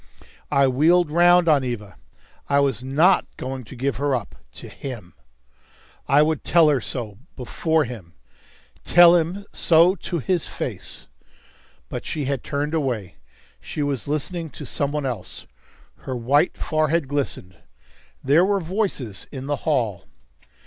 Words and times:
I 0.49 0.67
wheeled 0.67 1.11
round 1.11 1.47
on 1.47 1.63
Eva. 1.63 1.95
I 2.49 2.59
was 2.59 2.83
not 2.83 3.27
going 3.37 3.63
to 3.65 3.75
give 3.75 3.97
her 3.97 4.15
up 4.15 4.33
to 4.53 4.67
him. 4.67 5.13
I 6.07 6.23
would 6.23 6.43
tell 6.43 6.69
her 6.69 6.81
so 6.81 7.19
before 7.35 7.83
him 7.83 8.15
tell 8.83 9.15
him 9.15 9.45
so 9.53 9.93
to 9.93 10.17
his 10.17 10.47
face. 10.47 11.05
But 11.87 12.03
she 12.03 12.25
had 12.25 12.43
turned 12.43 12.73
away; 12.73 13.17
she 13.59 13.83
was 13.83 14.07
listening 14.07 14.49
to 14.49 14.65
some 14.65 14.91
one 14.91 15.05
else. 15.05 15.45
Her 15.97 16.15
white 16.15 16.57
forehead 16.57 17.07
glistened. 17.07 17.55
There 18.23 18.43
were 18.43 18.59
voices 18.59 19.27
in 19.31 19.45
the 19.45 19.55
hall. 19.69 20.05